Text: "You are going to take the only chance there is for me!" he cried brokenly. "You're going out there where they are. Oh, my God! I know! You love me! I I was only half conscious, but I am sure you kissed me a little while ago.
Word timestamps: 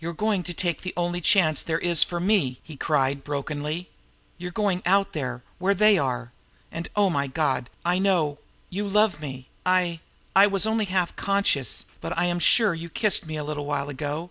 "You 0.00 0.10
are 0.10 0.12
going 0.12 0.42
to 0.42 0.52
take 0.52 0.82
the 0.82 0.92
only 0.98 1.22
chance 1.22 1.62
there 1.62 1.78
is 1.78 2.04
for 2.04 2.20
me!" 2.20 2.60
he 2.62 2.76
cried 2.76 3.24
brokenly. 3.24 3.88
"You're 4.36 4.50
going 4.50 4.82
out 4.84 5.14
there 5.14 5.42
where 5.58 5.72
they 5.72 5.96
are. 5.96 6.30
Oh, 6.94 7.08
my 7.08 7.26
God! 7.26 7.70
I 7.82 7.98
know! 7.98 8.36
You 8.68 8.86
love 8.86 9.18
me! 9.18 9.48
I 9.64 10.00
I 10.34 10.46
was 10.46 10.66
only 10.66 10.84
half 10.84 11.16
conscious, 11.16 11.86
but 12.02 12.12
I 12.18 12.26
am 12.26 12.38
sure 12.38 12.74
you 12.74 12.90
kissed 12.90 13.26
me 13.26 13.36
a 13.38 13.44
little 13.44 13.64
while 13.64 13.88
ago. 13.88 14.30